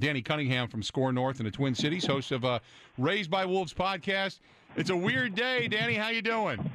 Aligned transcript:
Danny 0.00 0.22
Cunningham 0.22 0.66
from 0.66 0.82
Skor 0.82 1.12
North 1.12 1.40
in 1.40 1.44
the 1.44 1.50
Twin 1.50 1.74
Cities, 1.74 2.06
host 2.06 2.32
of 2.32 2.44
uh, 2.44 2.58
Raised 2.96 3.30
by 3.30 3.44
Wolves 3.44 3.74
podcast. 3.74 4.40
It's 4.76 4.90
a 4.90 4.96
weird 4.96 5.34
day, 5.34 5.68
Danny. 5.68 5.94
How 5.94 6.08
you 6.08 6.22
doing? 6.22 6.70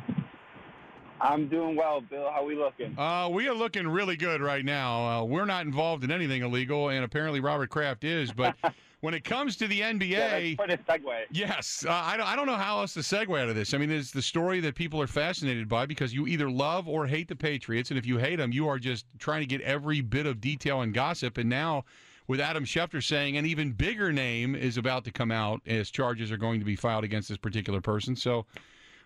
I'm 1.20 1.48
doing 1.48 1.76
well, 1.76 2.02
Bill. 2.02 2.30
How 2.32 2.46
we 2.46 2.56
looking? 2.56 2.98
Uh, 3.00 3.30
we 3.32 3.48
are 3.48 3.56
looking 3.56 3.88
really 3.88 4.16
good 4.16 4.42
right 4.42 4.64
now. 4.64 5.22
Uh, 5.22 5.24
we're 5.24 5.46
not 5.46 5.66
involved 5.66 6.04
in 6.04 6.12
anything 6.12 6.44
illegal, 6.44 6.90
and 6.90 7.04
apparently 7.04 7.40
Robert 7.40 7.70
Kraft 7.70 8.04
is. 8.04 8.32
But 8.32 8.56
when 9.02 9.14
it 9.14 9.24
comes 9.24 9.56
to 9.58 9.68
the 9.68 9.82
NBA, 9.82 10.10
yeah, 10.10 10.40
that's 10.40 10.56
quite 10.56 10.72
a 10.72 10.78
segue. 10.78 11.26
Yes, 11.32 11.86
uh, 11.88 11.92
I, 11.92 12.18
don't, 12.18 12.28
I 12.28 12.36
don't 12.36 12.46
know 12.46 12.58
how 12.58 12.80
else 12.80 12.94
to 12.96 13.00
segue 13.00 13.42
out 13.42 13.50
of 13.50 13.56
this. 13.56 13.74
I 13.74 13.78
mean, 13.78 13.90
it's 13.90 14.12
the 14.12 14.22
story 14.22 14.60
that 14.60 14.76
people 14.76 15.02
are 15.02 15.08
fascinated 15.08 15.68
by 15.68 15.86
because 15.86 16.14
you 16.14 16.28
either 16.28 16.52
love 16.52 16.88
or 16.88 17.08
hate 17.08 17.28
the 17.28 17.36
Patriots, 17.36 17.90
and 17.90 17.98
if 17.98 18.06
you 18.06 18.18
hate 18.18 18.36
them, 18.36 18.52
you 18.52 18.68
are 18.68 18.78
just 18.78 19.06
trying 19.18 19.42
to 19.42 19.48
get 19.48 19.62
every 19.62 20.02
bit 20.02 20.26
of 20.26 20.42
detail 20.42 20.82
and 20.82 20.94
gossip. 20.94 21.38
And 21.38 21.50
now, 21.50 21.86
with 22.28 22.40
Adam 22.40 22.66
Schefter 22.66 23.04
saying 23.04 23.38
an 23.38 23.46
even 23.46 23.72
bigger 23.72 24.12
name 24.12 24.56
is 24.56 24.78
about 24.78 25.04
to 25.06 25.12
come 25.12 25.32
out 25.32 25.62
as 25.66 25.92
charges 25.92 26.32
are 26.32 26.38
going 26.38 26.60
to 26.60 26.66
be 26.66 26.76
filed 26.76 27.04
against 27.04 27.30
this 27.30 27.38
particular 27.38 27.82
person, 27.82 28.16
so 28.16 28.46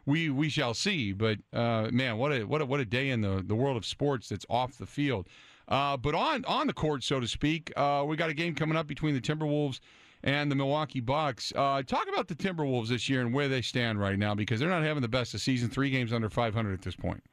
we 0.06 0.30
we 0.30 0.50
shall 0.50 0.74
see. 0.74 1.14
But 1.14 1.40
uh, 1.54 1.90
man, 1.92 2.18
what 2.18 2.32
a 2.32 2.44
what 2.44 2.62
a 2.62 2.66
what 2.66 2.80
a 2.80 2.86
day 2.86 3.10
in 3.10 3.22
the 3.22 3.44
the 3.46 3.56
world 3.56 3.78
of 3.78 3.86
sports 3.86 4.30
that's 4.30 4.46
off 4.50 4.78
the 4.78 4.86
field. 4.86 5.28
Uh, 5.68 5.98
but 5.98 6.16
on 6.16 6.44
on 6.46 6.68
the 6.68 6.74
court, 6.74 7.04
so 7.04 7.20
to 7.20 7.28
speak, 7.28 7.72
uh, 7.78 8.04
we 8.06 8.16
got 8.16 8.30
a 8.30 8.34
game 8.34 8.56
coming 8.56 8.78
up 8.78 8.88
between 8.88 9.14
the 9.14 9.22
Timberwolves 9.22 9.80
and 10.24 10.52
the 10.52 10.56
Milwaukee 10.56 11.00
Bucks. 11.00 11.54
Uh, 11.56 11.82
talk 11.84 12.08
about 12.12 12.28
the 12.28 12.36
Timberwolves 12.36 12.88
this 12.88 13.08
year 13.08 13.22
and 13.22 13.34
where 13.34 13.48
they 13.48 13.62
stand 13.62 14.00
right 14.00 14.18
now 14.18 14.36
because 14.36 14.60
they're 14.60 14.70
not 14.70 14.84
having 14.84 15.02
the 15.02 15.08
best 15.08 15.34
of 15.34 15.42
season. 15.42 15.70
Three 15.70 15.90
games 15.90 16.12
under 16.12 16.30
500 16.30 16.74
at 16.74 16.82
this 16.82 16.96
point. 16.96 17.24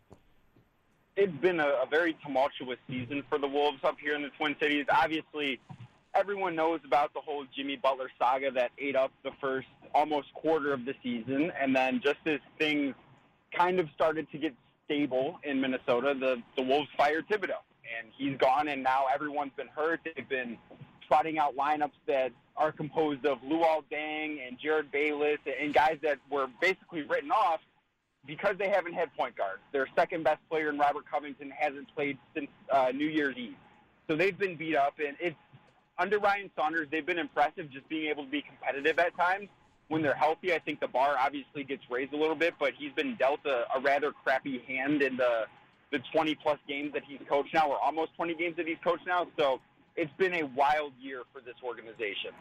It's 1.17 1.33
been 1.39 1.61
a, 1.61 1.69
a 1.69 1.87
very 1.91 2.15
tumultuous 2.23 2.79
season 2.87 3.25
for 3.29 3.39
the 3.39 3.49
Wolves 3.49 3.79
up 3.85 3.97
here 3.99 4.15
in 4.15 4.23
the 4.23 4.29
Twin 4.37 4.55
Cities. 4.61 4.85
Obviously, 4.91 5.59
everyone 6.17 6.57
knows 6.57 6.81
about 6.85 7.13
the 7.15 7.21
whole 7.21 7.45
Jimmy 7.55 7.77
Butler 7.77 8.11
saga 8.19 8.51
that 8.53 8.71
ate 8.79 8.97
up 8.97 9.13
the 9.23 9.33
first 9.41 9.69
almost 9.95 10.33
quarter 10.35 10.73
of 10.73 10.85
the 10.85 10.95
season, 11.03 11.53
and 11.61 11.75
then 11.75 12.01
just 12.03 12.19
as 12.27 12.41
things 12.59 12.95
kind 13.57 13.79
of 13.79 13.89
started 13.95 14.31
to 14.33 14.39
get 14.39 14.55
stable 14.85 15.39
in 15.45 15.61
Minnesota, 15.61 16.15
the 16.19 16.43
the 16.57 16.63
Wolves 16.63 16.89
fired 16.97 17.29
Thibodeau, 17.29 17.61
and 17.99 18.11
he's 18.17 18.37
gone, 18.39 18.69
and 18.69 18.83
now 18.83 19.05
everyone's 19.13 19.53
been 19.57 19.69
hurt. 19.69 20.01
They've 20.05 20.29
been 20.29 20.59
trotting 21.07 21.39
out 21.39 21.57
lineups 21.57 21.93
that 22.07 22.33
are 22.57 22.73
composed 22.73 23.25
of 23.27 23.39
Luol 23.41 23.85
Deng 23.93 24.47
and 24.47 24.59
Jerryd 24.59 24.91
Bayless 24.91 25.39
and 25.61 25.73
guys 25.73 25.99
that 26.03 26.19
were 26.31 26.47
basically 26.61 27.03
written 27.03 27.31
off 27.31 27.61
because 28.27 28.57
they 28.59 28.69
haven't 28.69 28.95
had 28.95 29.15
point 29.15 29.37
guards. 29.37 29.61
Their 29.73 29.87
second 29.95 30.25
best 30.25 30.41
player 30.51 30.71
in 30.71 30.79
Robert 30.79 31.05
Covington 31.09 31.53
hasn't 31.57 31.95
played 31.95 32.19
since 32.35 32.49
uh, 32.73 32.91
New 32.93 33.07
Year's 33.07 33.37
Eve. 33.37 33.55
So 34.09 34.17
they've 34.17 34.37
been 34.37 34.57
beat 34.57 34.75
up, 34.75 34.95
and 35.05 35.17
it's 35.21 35.37
under 35.99 36.19
Ryan 36.19 36.51
Saunders, 36.57 36.89
they've 36.91 37.07
been 37.07 37.19
impressive 37.19 37.71
just 37.71 37.89
being 37.89 38.11
able 38.11 38.25
to 38.25 38.31
be 38.31 38.43
competitive 38.43 38.99
at 38.99 39.17
times. 39.17 39.49
When 39.89 40.03
they're 40.03 40.15
healthy, 40.15 40.53
I 40.53 40.59
think 40.59 40.81
the 40.81 40.89
bar 40.89 41.17
obviously 41.19 41.63
gets 41.63 41.83
raised 41.89 42.13
a 42.13 42.17
little 42.17 42.35
bit, 42.35 42.55
but 42.59 42.73
he's 42.77 42.93
been 42.93 43.17
dealt 43.17 43.41
a, 43.47 43.65
a 43.77 43.81
rather 43.81 44.13
crappy 44.13 44.63
hand 44.67 45.03
in 45.03 45.17
the 45.17 45.45
the 45.93 46.01
20 46.13 46.35
plus 46.43 46.59
games 46.67 46.93
that 46.95 47.03
he's 47.07 47.21
coached 47.29 47.55
now, 47.55 47.71
or 47.71 47.79
almost 47.79 48.13
20 48.17 48.35
games 48.35 48.57
that 48.57 48.67
he's 48.67 48.77
coached 48.83 49.07
now. 49.07 49.25
So 49.39 49.61
it's 49.95 50.11
been 50.19 50.35
a 50.35 50.43
wild 50.43 50.93
year 51.01 51.23
for 51.33 51.41
this 51.41 51.55
organization. 51.63 52.33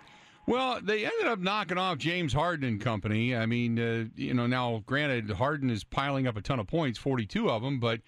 Well, 0.48 0.80
they 0.82 1.06
ended 1.06 1.28
up 1.28 1.40
knocking 1.40 1.78
off 1.78 1.98
James 1.98 2.34
Harden 2.34 2.68
and 2.68 2.82
company. 2.82 3.36
I 3.36 3.46
mean, 3.46 3.80
uh, 3.80 4.06
you 4.16 4.34
know, 4.34 4.46
now 4.46 4.84
granted, 4.86 5.32
Harden 5.32 5.70
is 5.70 5.84
piling 5.84 6.28
up 6.28 6.38
a 6.38 6.42
ton 6.42 6.60
of 6.60 6.68
points, 6.68 7.00
42 7.00 7.50
of 7.50 7.64
them, 7.64 7.80
but 7.80 8.02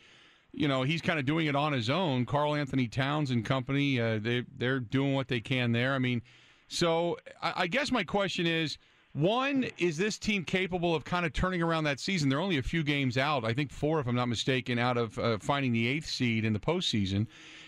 you 0.57 0.67
know 0.67 0.83
he's 0.83 1.01
kind 1.01 1.19
of 1.19 1.25
doing 1.25 1.47
it 1.47 1.55
on 1.55 1.71
his 1.73 1.89
own. 1.89 2.25
Karl-Anthony 2.25 2.87
Towns 2.87 3.31
and 3.31 3.45
company, 3.45 4.01
uh, 4.01 4.19
they 4.19 4.43
they're 4.57 4.79
doing 4.79 5.13
what 5.13 5.27
they 5.27 5.39
can 5.39 5.71
there. 5.71 5.93
I 5.93 5.99
mean, 5.99 6.21
so 6.67 7.17
I, 7.41 7.53
I 7.63 7.67
guess 7.67 7.91
my 7.91 8.03
question 8.03 8.45
is. 8.47 8.77
One, 9.13 9.65
is 9.79 9.97
this 9.97 10.19
team 10.19 10.43
capable 10.43 10.93
of 10.93 11.03
kind 11.03 11.25
of 11.25 11.33
turning 11.33 11.63
around 11.63 11.85
that 11.85 11.99
season? 11.99 12.29
They're 12.29 12.39
only 12.39 12.59
a 12.59 12.61
few 12.61 12.83
games 12.83 13.17
out, 13.17 13.43
I 13.43 13.51
think 13.51 13.71
four, 13.71 13.99
if 13.99 14.05
I'm 14.05 14.13
not 14.13 14.27
mistaken, 14.27 14.77
out 14.77 14.95
of 14.95 15.17
uh, 15.17 15.39
finding 15.39 15.73
the 15.73 15.87
eighth 15.87 16.05
seed 16.05 16.45
in 16.45 16.53
the 16.53 16.59
postseason. 16.59 17.25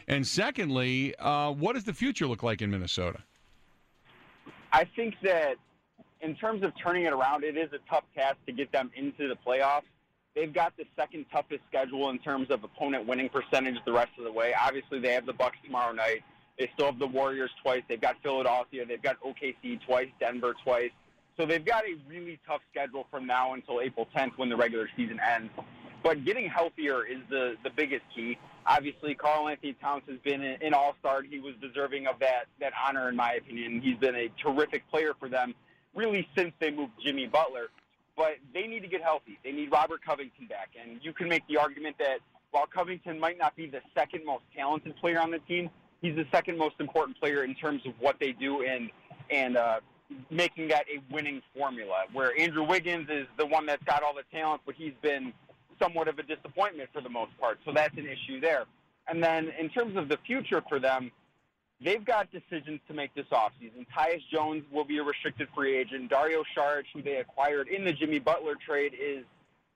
And 0.07 0.27
secondly, 0.27 1.15
uh, 1.17 1.49
what 1.51 1.73
does 1.73 1.85
the 1.85 1.93
future 1.93 2.27
look 2.27 2.43
like 2.43 2.61
in 2.61 2.69
Minnesota? 2.69 3.23
I 4.71 4.85
think 4.95 5.15
that 5.23 5.55
in 6.21 6.35
terms 6.35 6.61
of 6.61 6.71
turning 6.83 7.05
it 7.05 7.13
around, 7.13 7.43
it 7.43 7.57
is 7.57 7.69
a 7.73 7.79
tough 7.89 8.03
task 8.15 8.37
to 8.45 8.51
get 8.51 8.71
them 8.71 8.91
into 8.95 9.27
the 9.27 9.35
playoffs. 9.35 9.89
They've 10.35 10.53
got 10.53 10.77
the 10.77 10.85
second 10.95 11.25
toughest 11.31 11.61
schedule 11.67 12.09
in 12.09 12.19
terms 12.19 12.49
of 12.49 12.63
opponent 12.63 13.07
winning 13.07 13.29
percentage 13.29 13.75
the 13.85 13.91
rest 13.91 14.11
of 14.17 14.23
the 14.23 14.31
way. 14.31 14.53
Obviously, 14.59 14.99
they 14.99 15.13
have 15.13 15.25
the 15.25 15.33
Bucks 15.33 15.57
tomorrow 15.63 15.91
night. 15.91 16.21
They 16.57 16.69
still 16.73 16.87
have 16.87 16.99
the 16.99 17.07
Warriors 17.07 17.51
twice. 17.63 17.81
They've 17.87 17.99
got 17.99 18.15
Philadelphia. 18.21 18.85
They've 18.85 19.01
got 19.01 19.17
OKC 19.21 19.81
twice, 19.85 20.09
Denver 20.19 20.55
twice. 20.63 20.91
So 21.37 21.45
they've 21.45 21.63
got 21.63 21.83
a 21.85 21.95
really 22.09 22.37
tough 22.45 22.61
schedule 22.69 23.07
from 23.09 23.25
now 23.25 23.53
until 23.53 23.79
April 23.79 24.07
10th 24.15 24.37
when 24.37 24.49
the 24.49 24.57
regular 24.57 24.89
season 24.97 25.19
ends. 25.19 25.51
But 26.03 26.25
getting 26.25 26.49
healthier 26.49 27.05
is 27.05 27.19
the, 27.29 27.55
the 27.63 27.69
biggest 27.69 28.03
key. 28.13 28.37
Obviously, 28.65 29.15
Karl-Anthony 29.15 29.73
Towns 29.73 30.03
has 30.09 30.19
been 30.19 30.41
an 30.41 30.73
all 30.73 30.95
star. 30.99 31.21
He 31.23 31.39
was 31.39 31.55
deserving 31.61 32.07
of 32.07 32.19
that, 32.19 32.45
that 32.59 32.73
honor, 32.85 33.09
in 33.09 33.15
my 33.15 33.33
opinion. 33.33 33.81
He's 33.81 33.97
been 33.97 34.15
a 34.15 34.29
terrific 34.41 34.89
player 34.91 35.13
for 35.19 35.29
them, 35.29 35.55
really, 35.95 36.27
since 36.37 36.53
they 36.59 36.71
moved 36.71 36.93
Jimmy 37.03 37.27
Butler. 37.27 37.67
But 38.19 38.35
they 38.53 38.67
need 38.67 38.81
to 38.81 38.89
get 38.89 39.01
healthy. 39.01 39.39
They 39.45 39.53
need 39.53 39.71
Robert 39.71 40.01
Covington 40.05 40.47
back. 40.47 40.71
And 40.77 40.99
you 41.01 41.13
can 41.13 41.29
make 41.29 41.47
the 41.47 41.55
argument 41.55 41.95
that 41.99 42.17
while 42.51 42.65
Covington 42.67 43.17
might 43.17 43.37
not 43.37 43.55
be 43.55 43.65
the 43.65 43.79
second 43.95 44.25
most 44.25 44.43
talented 44.53 44.93
player 44.97 45.21
on 45.21 45.31
the 45.31 45.39
team, 45.39 45.69
he's 46.01 46.17
the 46.17 46.25
second 46.29 46.57
most 46.57 46.75
important 46.79 47.17
player 47.17 47.45
in 47.45 47.55
terms 47.55 47.81
of 47.85 47.93
what 47.97 48.17
they 48.19 48.33
do 48.33 48.65
and, 48.65 48.91
and 49.31 49.55
uh, 49.55 49.79
making 50.29 50.67
that 50.67 50.83
a 50.93 51.01
winning 51.13 51.41
formula. 51.55 52.03
Where 52.11 52.37
Andrew 52.37 52.65
Wiggins 52.65 53.07
is 53.09 53.25
the 53.37 53.45
one 53.45 53.65
that's 53.65 53.85
got 53.85 54.03
all 54.03 54.13
the 54.13 54.37
talent, 54.37 54.63
but 54.65 54.75
he's 54.75 54.95
been 55.01 55.31
somewhat 55.81 56.09
of 56.09 56.19
a 56.19 56.23
disappointment 56.23 56.89
for 56.91 56.99
the 56.99 57.09
most 57.09 57.31
part. 57.39 57.57
So 57.63 57.71
that's 57.73 57.97
an 57.97 58.05
issue 58.05 58.41
there. 58.41 58.65
And 59.07 59.23
then 59.23 59.53
in 59.57 59.69
terms 59.69 59.95
of 59.95 60.09
the 60.09 60.17
future 60.27 60.61
for 60.67 60.77
them, 60.77 61.09
they've 61.83 62.03
got 62.03 62.29
decisions 62.31 62.79
to 62.87 62.93
make 62.93 63.13
this 63.15 63.25
offseason. 63.31 63.85
Tyus 63.95 64.21
Jones 64.31 64.63
will 64.71 64.85
be 64.85 64.97
a 64.97 65.03
restricted 65.03 65.47
free 65.55 65.77
agent. 65.77 66.09
Dario 66.09 66.43
Saric, 66.55 66.85
who 66.93 67.01
they 67.01 67.17
acquired 67.17 67.67
in 67.67 67.85
the 67.85 67.93
Jimmy 67.93 68.19
Butler 68.19 68.55
trade, 68.55 68.93
is 68.99 69.23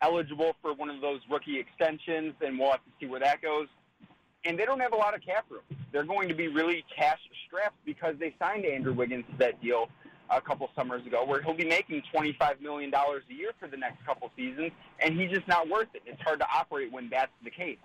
eligible 0.01 0.55
for 0.61 0.73
one 0.73 0.89
of 0.89 1.01
those 1.01 1.21
rookie 1.29 1.59
extensions, 1.59 2.33
and 2.41 2.59
we'll 2.59 2.71
have 2.71 2.83
to 2.83 2.91
see 2.99 3.05
where 3.05 3.21
that 3.21 3.41
goes. 3.41 3.67
And 4.45 4.59
they 4.59 4.65
don't 4.65 4.81
have 4.81 4.91
a 4.91 4.97
lot 4.97 5.15
of 5.15 5.21
cap 5.21 5.45
room. 5.49 5.61
They're 5.93 6.03
going 6.03 6.27
to 6.27 6.35
be 6.35 6.49
really 6.49 6.83
cash 6.93 7.19
strapped 7.47 7.77
because 7.85 8.15
they 8.19 8.35
signed 8.37 8.65
Andrew 8.65 8.93
Wiggins 8.93 9.23
to 9.31 9.37
that 9.37 9.61
deal 9.61 9.87
a 10.29 10.41
couple 10.41 10.69
summers 10.75 11.05
ago, 11.05 11.23
where 11.23 11.41
he'll 11.41 11.53
be 11.53 11.65
making 11.65 12.01
$25 12.13 12.59
million 12.59 12.91
a 12.93 13.33
year 13.33 13.51
for 13.59 13.67
the 13.67 13.77
next 13.77 14.03
couple 14.05 14.29
seasons, 14.35 14.71
and 14.99 15.17
he's 15.17 15.29
just 15.29 15.47
not 15.47 15.69
worth 15.69 15.87
it. 15.93 16.01
It's 16.05 16.21
hard 16.21 16.39
to 16.39 16.47
operate 16.53 16.91
when 16.91 17.09
that's 17.09 17.31
the 17.43 17.51
case. 17.51 17.77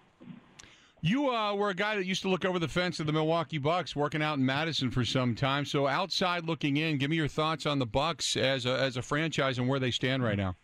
You 1.09 1.31
uh, 1.31 1.55
were 1.55 1.71
a 1.71 1.75
guy 1.75 1.97
that 1.97 2.05
used 2.05 2.21
to 2.21 2.29
look 2.29 2.45
over 2.45 2.59
the 2.59 2.69
fence 2.69 3.01
of 3.01 3.07
the 3.07 3.15
Milwaukee 3.15 3.57
Bucks, 3.57 3.97
working 3.97 4.21
out 4.21 4.37
in 4.37 4.45
Madison 4.45 4.91
for 4.91 5.07
some 5.07 5.35
time. 5.35 5.65
So, 5.65 5.87
outside 5.87 6.45
looking 6.45 6.77
in, 6.77 6.99
give 6.99 7.09
me 7.09 7.17
your 7.17 7.29
thoughts 7.29 7.65
on 7.65 7.79
the 7.79 7.87
Bucks 7.87 8.37
as 8.37 8.67
a, 8.67 8.79
as 8.79 8.99
a 8.99 9.03
franchise 9.03 9.57
and 9.57 9.67
where 9.67 9.81
they 9.81 9.91
stand 9.91 10.23
right 10.23 10.37
now. 10.37 10.55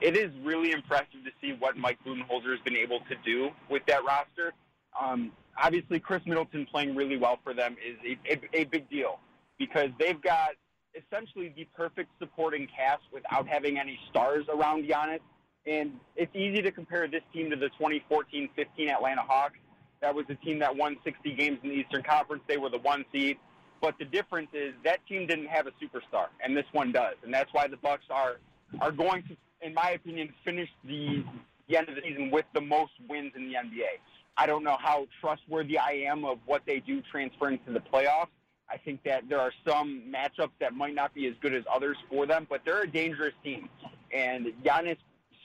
It 0.00 0.16
is 0.16 0.32
really 0.42 0.72
impressive 0.72 1.22
to 1.24 1.30
see 1.40 1.52
what 1.56 1.76
Mike 1.76 1.98
Budenholzer 2.04 2.50
has 2.50 2.60
been 2.64 2.74
able 2.74 2.98
to 3.08 3.14
do 3.24 3.50
with 3.70 3.86
that 3.86 4.04
roster. 4.04 4.52
Um, 5.00 5.30
obviously, 5.62 6.00
Khris 6.00 6.22
Middleton 6.26 6.66
playing 6.66 6.96
really 6.96 7.16
well 7.16 7.38
for 7.44 7.54
them 7.54 7.76
is 7.86 7.96
a, 8.04 8.32
a, 8.32 8.62
a 8.62 8.64
big 8.64 8.90
deal 8.90 9.20
because 9.60 9.90
they've 10.00 10.20
got 10.20 10.50
essentially 10.92 11.54
the 11.56 11.68
perfect 11.76 12.10
supporting 12.18 12.66
cast 12.66 13.02
without 13.12 13.46
having 13.46 13.78
any 13.78 13.96
stars 14.10 14.44
around 14.52 14.88
Giannis. 14.88 15.20
And 15.66 15.98
it's 16.16 16.34
easy 16.34 16.62
to 16.62 16.70
compare 16.70 17.08
this 17.08 17.22
team 17.32 17.50
to 17.50 17.56
the 17.56 17.70
2014-15 17.80 18.48
Atlanta 18.90 19.22
Hawks. 19.22 19.58
That 20.00 20.14
was 20.14 20.26
a 20.28 20.34
team 20.34 20.58
that 20.58 20.76
won 20.76 20.96
60 21.04 21.34
games 21.34 21.58
in 21.62 21.70
the 21.70 21.76
Eastern 21.76 22.02
Conference. 22.02 22.42
They 22.46 22.58
were 22.58 22.68
the 22.68 22.78
one 22.78 23.04
seed. 23.10 23.38
But 23.80 23.94
the 23.98 24.04
difference 24.04 24.48
is 24.52 24.74
that 24.84 25.06
team 25.06 25.26
didn't 25.26 25.46
have 25.46 25.66
a 25.66 25.70
superstar, 25.72 26.26
and 26.42 26.56
this 26.56 26.64
one 26.72 26.92
does. 26.92 27.16
And 27.22 27.32
that's 27.32 27.52
why 27.52 27.68
the 27.68 27.76
Bucks 27.76 28.04
are 28.10 28.36
are 28.80 28.92
going 28.92 29.22
to, 29.24 29.36
in 29.60 29.74
my 29.74 29.90
opinion, 29.90 30.32
finish 30.44 30.68
the, 30.84 31.22
the 31.68 31.76
end 31.76 31.88
of 31.88 31.94
the 31.94 32.02
season 32.02 32.30
with 32.30 32.46
the 32.54 32.60
most 32.60 32.92
wins 33.08 33.32
in 33.36 33.48
the 33.48 33.54
NBA. 33.54 34.00
I 34.36 34.46
don't 34.46 34.64
know 34.64 34.76
how 34.80 35.06
trustworthy 35.20 35.78
I 35.78 36.04
am 36.08 36.24
of 36.24 36.38
what 36.46 36.62
they 36.66 36.80
do 36.80 37.02
transferring 37.10 37.60
to 37.66 37.72
the 37.72 37.80
playoffs, 37.80 38.28
I 38.68 38.78
think 38.78 39.02
that 39.04 39.28
there 39.28 39.40
are 39.40 39.52
some 39.66 40.02
matchups 40.10 40.52
that 40.60 40.74
might 40.74 40.94
not 40.94 41.14
be 41.14 41.26
as 41.26 41.34
good 41.40 41.54
as 41.54 41.64
others 41.72 41.96
for 42.08 42.26
them, 42.26 42.46
but 42.48 42.62
they're 42.64 42.82
a 42.82 42.90
dangerous 42.90 43.34
team. 43.42 43.68
And 44.12 44.46
Giannis 44.64 44.96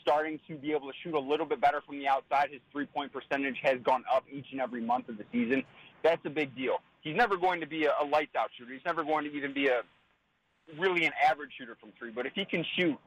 starting 0.09 0.39
to 0.47 0.55
be 0.55 0.71
able 0.71 0.87
to 0.87 0.93
shoot 1.03 1.13
a 1.13 1.19
little 1.19 1.45
bit 1.45 1.61
better 1.61 1.81
from 1.85 1.99
the 1.99 2.07
outside. 2.07 2.49
His 2.51 2.61
three 2.71 2.87
point 2.87 3.13
percentage 3.13 3.57
has 3.61 3.79
gone 3.83 4.03
up 4.11 4.23
each 4.31 4.47
and 4.51 4.59
every 4.59 4.81
month 4.81 5.07
of 5.07 5.17
the 5.17 5.25
season. 5.31 5.63
That's 6.03 6.21
a 6.25 6.29
big 6.29 6.55
deal. 6.55 6.77
He's 7.01 7.15
never 7.15 7.37
going 7.37 7.61
to 7.61 7.67
be 7.67 7.85
a, 7.85 7.91
a 8.01 8.05
lights 8.05 8.35
out 8.35 8.49
shooter. 8.57 8.73
He's 8.73 8.85
never 8.85 9.03
going 9.03 9.25
to 9.25 9.31
even 9.31 9.53
be 9.53 9.67
a 9.67 9.81
really 10.79 11.05
an 11.05 11.11
average 11.29 11.51
shooter 11.57 11.77
from 11.79 11.91
three. 11.97 12.09
But 12.09 12.25
if 12.25 12.33
he 12.33 12.43
can 12.43 12.65
shoot 12.75 12.97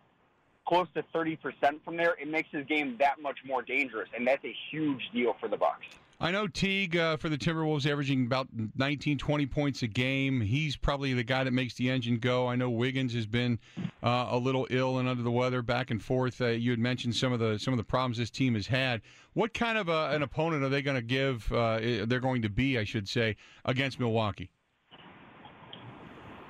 close 0.67 0.87
to 0.95 1.03
30% 1.15 1.39
from 1.85 1.97
there, 1.97 2.15
it 2.21 2.29
makes 2.29 2.49
his 2.53 2.65
game 2.67 2.97
that 3.01 3.21
much 3.21 3.39
more 3.45 3.63
dangerous, 3.63 4.09
and 4.17 4.27
that's 4.27 4.45
a 4.45 4.55
huge 4.71 5.11
deal 5.13 5.35
for 5.41 5.49
the 5.49 5.57
Bucks. 5.57 5.85
I 6.23 6.31
know 6.31 6.47
Teague 6.47 6.97
uh, 6.97 7.17
for 7.17 7.29
the 7.29 7.37
Timberwolves 7.37 7.85
averaging 7.85 8.27
about 8.27 8.47
19, 8.77 9.19
20 9.19 9.47
points 9.47 9.83
a 9.83 9.89
game. 9.89 10.41
He's 10.41 10.77
probably 10.77 11.15
the 11.15 11.25
guy 11.25 11.43
that 11.43 11.51
makes 11.51 11.75
the 11.75 11.91
engine 11.91 12.19
go. 12.19 12.47
I 12.47 12.55
know 12.55 12.71
Wiggins 12.71 13.13
has 13.15 13.27
been 13.27 13.59
uh, 14.05 14.29
a 14.31 14.39
little 14.39 14.69
ill 14.71 14.99
and 14.99 15.09
under 15.09 15.25
the 15.25 15.33
weather, 15.33 15.63
back 15.63 15.91
and 15.91 16.01
forth. 16.01 16.41
Uh, 16.41 16.47
you 16.47 16.71
had 16.71 16.79
mentioned 16.79 17.17
some 17.17 17.33
of 17.33 17.41
the 17.41 17.59
some 17.59 17.75
of 17.75 17.79
the 17.79 17.83
problems 17.83 18.19
this 18.19 18.31
team 18.31 18.55
has 18.55 18.69
had. 18.69 19.03
What 19.33 19.53
kind 19.53 19.77
of 19.77 19.89
a, 19.89 20.11
an 20.11 20.23
opponent 20.23 20.63
are 20.63 20.69
they 20.69 20.81
going 20.81 20.95
to 20.95 21.03
give? 21.03 21.51
Uh, 21.51 21.81
they're 22.07 22.21
going 22.21 22.43
to 22.43 22.49
be, 22.49 22.79
I 22.79 22.85
should 22.85 23.09
say, 23.09 23.35
against 23.65 23.99
Milwaukee. 23.99 24.49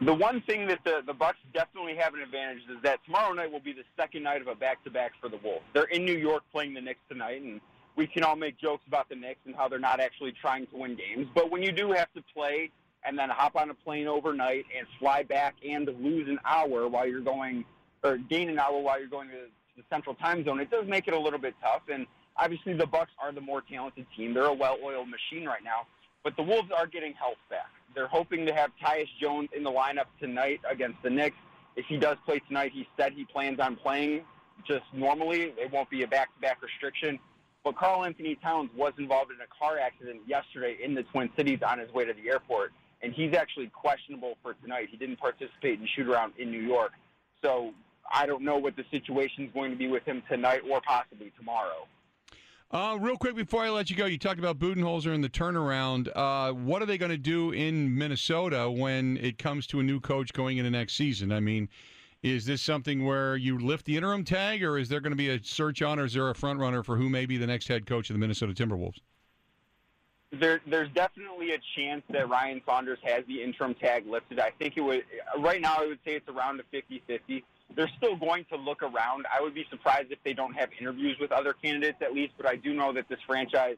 The 0.02 0.12
one 0.12 0.42
thing 0.42 0.66
that 0.66 0.80
the, 0.84 1.00
the 1.06 1.14
Bucks 1.14 1.38
definitely 1.54 1.96
have 1.96 2.12
an 2.12 2.20
advantage 2.20 2.64
is 2.68 2.82
that 2.82 3.02
tomorrow 3.06 3.32
night 3.32 3.50
will 3.50 3.60
be 3.60 3.72
the 3.72 3.84
second 3.96 4.25
night 4.25 4.42
of 4.42 4.48
a 4.48 4.54
back-to-back 4.54 5.12
for 5.18 5.30
the 5.30 5.38
Wolves. 5.38 5.64
They're 5.72 5.84
in 5.84 6.04
New 6.04 6.18
York 6.18 6.42
playing 6.52 6.75
the 6.75 6.80
Knicks 6.80 7.00
tonight, 7.08 7.40
and 7.40 7.60
we 7.96 8.06
can 8.06 8.22
all 8.22 8.36
make 8.36 8.58
jokes 8.58 8.84
about 8.86 9.08
the 9.08 9.16
Knicks 9.16 9.40
and 9.44 9.54
how 9.54 9.68
they're 9.68 9.78
not 9.78 10.00
actually 10.00 10.32
trying 10.32 10.66
to 10.68 10.76
win 10.76 10.96
games. 10.96 11.28
But 11.34 11.50
when 11.50 11.62
you 11.62 11.72
do 11.72 11.92
have 11.92 12.12
to 12.14 12.22
play 12.34 12.70
and 13.04 13.18
then 13.18 13.28
hop 13.28 13.56
on 13.56 13.70
a 13.70 13.74
plane 13.74 14.06
overnight 14.06 14.64
and 14.76 14.86
fly 14.98 15.22
back 15.22 15.56
and 15.68 15.86
lose 16.00 16.28
an 16.28 16.38
hour 16.44 16.88
while 16.88 17.06
you're 17.06 17.20
going, 17.20 17.64
or 18.02 18.16
gain 18.16 18.48
an 18.48 18.58
hour 18.58 18.78
while 18.80 18.98
you're 18.98 19.08
going 19.08 19.28
to 19.28 19.46
the 19.76 19.82
Central 19.90 20.14
Time 20.14 20.44
Zone, 20.44 20.60
it 20.60 20.70
does 20.70 20.86
make 20.86 21.08
it 21.08 21.14
a 21.14 21.18
little 21.18 21.38
bit 21.38 21.54
tough. 21.60 21.82
And 21.92 22.06
obviously, 22.36 22.74
the 22.74 22.86
Bucks 22.86 23.10
are 23.18 23.32
the 23.32 23.40
more 23.40 23.62
talented 23.62 24.06
team. 24.16 24.34
They're 24.34 24.44
a 24.44 24.54
well-oiled 24.54 25.08
machine 25.08 25.46
right 25.46 25.64
now, 25.64 25.86
but 26.22 26.36
the 26.36 26.42
Wolves 26.42 26.70
are 26.76 26.86
getting 26.86 27.14
health 27.14 27.38
back. 27.50 27.70
They're 27.94 28.08
hoping 28.08 28.46
to 28.46 28.54
have 28.54 28.70
Tyus 28.82 29.08
Jones 29.20 29.50
in 29.54 29.62
the 29.62 29.70
lineup 29.70 30.06
tonight 30.20 30.60
against 30.70 31.02
the 31.02 31.10
Knicks. 31.10 31.36
If 31.76 31.86
he 31.86 31.96
does 31.96 32.16
play 32.24 32.40
tonight, 32.48 32.72
he 32.72 32.86
said 32.96 33.12
he 33.12 33.24
plans 33.24 33.60
on 33.60 33.76
playing 33.76 34.22
just 34.66 34.84
normally. 34.92 35.52
It 35.56 35.72
won't 35.72 35.90
be 35.90 36.02
a 36.02 36.06
back-to-back 36.06 36.62
restriction. 36.62 37.18
But 37.64 37.76
Karl-Anthony 37.76 38.37
Towns 38.43 38.70
was 38.76 38.93
involved 38.99 39.31
in 39.31 39.38
a 39.41 39.47
car 39.56 39.79
accident 39.79 40.23
yesterday 40.26 40.79
in 40.82 40.94
the 40.94 41.05
Twin 41.05 41.31
Cities 41.37 41.61
on 41.67 41.79
his 41.79 41.93
way 41.93 42.05
to 42.05 42.12
the 42.12 42.29
airport, 42.29 42.73
and 43.03 43.12
he's 43.12 43.35
actually 43.35 43.69
questionable 43.69 44.37
for 44.43 44.55
tonight. 44.55 44.88
He 44.91 44.97
didn't 44.97 45.19
participate 45.19 45.79
in 45.79 45.87
shoot 45.94 46.09
around 46.09 46.32
in 46.38 46.50
New 46.50 46.61
York. 46.61 46.93
So 47.41 47.73
I 48.12 48.26
don't 48.26 48.43
know 48.43 48.59
what 48.59 48.76
the 48.76 48.85
situation 48.91 49.44
is 49.44 49.50
going 49.53 49.70
to 49.70 49.76
be 49.76 49.88
with 49.88 50.05
him 50.05 50.23
tonight 50.29 50.62
or 50.69 50.81
possibly 50.81 51.32
tomorrow. 51.38 51.87
Uh, 52.73 52.97
real 52.99 53.19
quick 53.19 53.37
before 53.37 53.62
I 53.62 53.69
let 53.69 53.91
you 53.91 53.97
go, 53.97 54.06
you 54.06 54.19
talked 54.19 54.38
about 54.38 54.59
Budenholzer 54.59 55.14
and 55.14 55.23
the 55.23 55.29
turnaround. 55.29 56.09
Uh, 56.17 56.53
what 56.53 56.81
are 56.81 56.87
they 56.87 56.97
going 56.97 57.11
to 57.11 57.19
do 57.19 57.50
in 57.53 57.97
Minnesota 57.97 58.70
when 58.70 59.19
it 59.19 59.37
comes 59.37 59.67
to 59.69 59.81
a 59.81 59.82
new 59.82 60.00
coach 60.00 60.32
going 60.32 60.56
into 60.56 60.70
next 60.70 60.94
season? 60.94 61.32
I 61.32 61.41
mean, 61.41 61.69
is 62.22 62.44
this 62.44 62.62
something 62.62 63.04
where 63.04 63.36
you 63.36 63.58
lift 63.58 63.84
the 63.86 63.96
interim 63.96 64.24
tag, 64.24 64.62
or 64.62 64.78
is 64.78 64.88
there 64.88 65.00
going 65.00 65.12
to 65.12 65.16
be 65.16 65.30
a 65.30 65.42
search 65.42 65.82
on, 65.82 65.98
or 65.98 66.04
is 66.04 66.14
there 66.14 66.28
a 66.30 66.34
front 66.34 66.60
runner 66.60 66.82
for 66.82 66.96
who 66.96 67.08
may 67.08 67.26
be 67.26 67.36
the 67.36 67.46
next 67.46 67.69
head 67.69 67.86
coach 67.86 68.10
of 68.10 68.14
the 68.14 68.20
Minnesota 68.20 68.52
Timberwolves? 68.52 69.00
There, 70.32 70.60
there's 70.66 70.88
definitely 70.94 71.52
a 71.52 71.58
chance 71.76 72.02
that 72.08 72.28
Ryan 72.28 72.62
Saunders 72.64 72.98
has 73.02 73.24
the 73.26 73.42
interim 73.42 73.74
tag 73.74 74.06
lifted. 74.06 74.40
I 74.40 74.50
think 74.50 74.76
it 74.76 74.80
would. 74.80 75.04
Right 75.38 75.60
now, 75.60 75.76
I 75.78 75.86
would 75.86 75.98
say 76.06 76.14
it's 76.14 76.28
around 76.28 76.60
a 76.60 76.76
50-50 76.76 77.42
they're 77.74 77.90
still 77.96 78.16
going 78.16 78.44
to 78.50 78.56
look 78.56 78.82
around. 78.82 79.26
I 79.32 79.40
would 79.40 79.54
be 79.54 79.66
surprised 79.70 80.10
if 80.10 80.18
they 80.25 80.32
don't 80.32 80.52
have 80.54 80.70
interviews 80.78 81.16
with 81.20 81.32
other 81.32 81.52
candidates 81.52 81.98
at 82.02 82.12
least, 82.12 82.34
but 82.36 82.46
I 82.46 82.56
do 82.56 82.75
know 82.75 82.92
that 82.92 83.08
this 83.08 83.18
franchise 83.26 83.76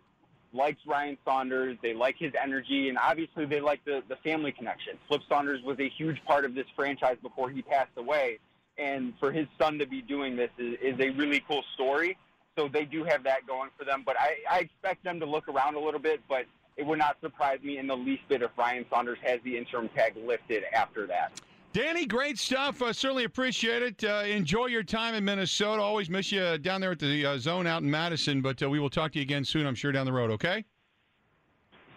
likes 0.54 0.80
Ryan 0.86 1.18
Saunders. 1.24 1.76
They 1.82 1.94
like 1.94 2.16
his 2.18 2.32
energy, 2.40 2.88
and 2.88 2.96
obviously 2.96 3.44
they 3.44 3.60
like 3.60 3.84
the, 3.84 4.02
the 4.08 4.16
family 4.16 4.52
connection. 4.52 4.98
Flip 5.08 5.20
Saunders 5.28 5.62
was 5.62 5.78
a 5.80 5.88
huge 5.88 6.22
part 6.24 6.44
of 6.44 6.54
this 6.54 6.66
franchise 6.76 7.16
before 7.20 7.50
he 7.50 7.62
passed 7.62 7.96
away, 7.96 8.38
and 8.78 9.12
for 9.18 9.32
his 9.32 9.46
son 9.58 9.78
to 9.78 9.86
be 9.86 10.00
doing 10.00 10.36
this 10.36 10.50
is, 10.58 10.76
is 10.80 11.00
a 11.00 11.10
really 11.10 11.42
cool 11.46 11.62
story. 11.74 12.16
So 12.56 12.68
they 12.68 12.84
do 12.84 13.02
have 13.02 13.24
that 13.24 13.46
going 13.48 13.70
for 13.76 13.84
them, 13.84 14.04
but 14.06 14.16
I, 14.18 14.36
I 14.48 14.58
expect 14.60 15.02
them 15.02 15.18
to 15.20 15.26
look 15.26 15.48
around 15.48 15.74
a 15.74 15.80
little 15.80 15.98
bit, 15.98 16.20
but 16.28 16.44
it 16.76 16.86
would 16.86 16.98
not 16.98 17.16
surprise 17.20 17.58
me 17.62 17.78
in 17.78 17.88
the 17.88 17.96
least 17.96 18.22
bit 18.28 18.42
if 18.42 18.50
Ryan 18.56 18.84
Saunders 18.90 19.18
has 19.22 19.40
the 19.44 19.56
interim 19.56 19.88
tag 19.88 20.14
lifted 20.16 20.62
after 20.72 21.06
that. 21.08 21.40
Danny, 21.74 22.06
great 22.06 22.38
stuff. 22.38 22.80
Uh, 22.80 22.92
certainly 22.92 23.24
appreciate 23.24 23.82
it. 23.82 24.04
Uh, 24.04 24.22
enjoy 24.24 24.66
your 24.66 24.84
time 24.84 25.12
in 25.16 25.24
Minnesota. 25.24 25.82
Always 25.82 26.08
miss 26.08 26.30
you 26.30 26.56
down 26.58 26.80
there 26.80 26.92
at 26.92 27.00
the 27.00 27.26
uh, 27.26 27.36
zone 27.36 27.66
out 27.66 27.82
in 27.82 27.90
Madison, 27.90 28.40
but 28.40 28.62
uh, 28.62 28.70
we 28.70 28.78
will 28.78 28.88
talk 28.88 29.10
to 29.10 29.18
you 29.18 29.24
again 29.24 29.44
soon, 29.44 29.66
I'm 29.66 29.74
sure, 29.74 29.90
down 29.90 30.06
the 30.06 30.12
road, 30.12 30.30
okay? 30.30 30.64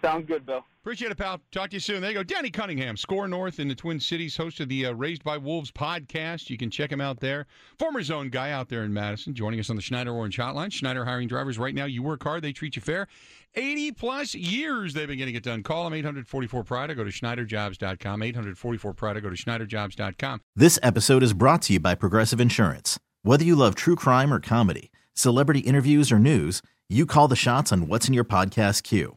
Sounds 0.02 0.28
good, 0.28 0.46
Bill. 0.46 0.64
Appreciate 0.82 1.12
it, 1.12 1.18
pal. 1.18 1.42
Talk 1.52 1.72
to 1.72 1.76
you 1.76 1.80
soon. 1.82 2.02
There 2.02 2.12
you 2.12 2.18
go. 2.18 2.24
Danny 2.24 2.50
Cunningham, 2.50 2.96
Skor 2.96 3.30
North 3.30 3.60
in 3.60 3.68
the 3.68 3.76
Twin 3.76 4.00
Cities, 4.00 4.38
host 4.38 4.62
of 4.62 4.70
the 4.70 4.86
uh, 4.86 4.94
Raised 4.94 5.24
by 5.24 5.38
Wolves 5.38 5.70
podcast. 5.70 6.50
You 6.50 6.58
can 6.58 6.70
check 6.72 6.90
him 6.92 7.02
out 7.02 7.20
there. 7.20 7.46
Former 7.78 8.02
zone 8.02 8.30
guy 8.30 8.52
out 8.52 8.70
there 8.70 8.84
in 8.84 8.94
Madison, 8.94 9.34
joining 9.34 9.60
us 9.60 9.70
on 9.70 9.76
the 9.76 9.82
Schneider 9.82 10.14
Orange 10.14 10.38
Hotline. 10.38 10.72
Schneider 10.72 11.04
hiring 11.04 11.28
drivers 11.28 11.60
right 11.60 11.76
now. 11.76 11.84
You 11.86 12.04
work 12.04 12.24
hard, 12.24 12.42
they 12.42 12.54
treat 12.54 12.78
you 12.78 12.82
fair. 12.82 13.08
80 13.56 13.92
plus 13.94 14.34
years 14.34 14.94
they've 14.94 15.08
been 15.08 15.18
getting 15.18 15.36
it 15.36 15.44
done. 15.44 15.62
Call 15.62 15.84
them 15.84 15.94
844 15.94 16.64
Pride. 16.64 16.96
Go 16.96 17.04
to 17.04 17.10
SchneiderJobs.com. 17.10 18.24
844 18.24 18.94
Pride. 18.94 19.22
Go 19.22 19.30
to 19.30 19.36
SchneiderJobs.com. 19.36 20.42
This 20.56 20.80
episode 20.82 21.24
is 21.24 21.34
brought 21.34 21.64
to 21.64 21.74
you 21.74 21.80
by 21.80 21.96
Progressive 21.96 22.40
Insurance. 22.40 22.98
Whether 23.24 23.44
you 23.44 23.58
love 23.58 23.76
true 23.76 23.96
crime 23.98 24.34
or 24.34 24.40
comedy, 24.40 24.92
celebrity 25.14 25.62
interviews 25.62 26.12
or 26.14 26.20
news, 26.20 26.62
you 26.88 27.06
call 27.06 27.28
the 27.28 27.36
shots 27.36 27.74
on 27.74 27.88
what's 27.90 28.08
in 28.08 28.14
your 28.14 28.24
podcast 28.24 28.84
queue. 28.84 29.17